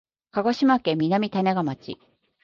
[0.31, 1.99] 鹿児島県南種子町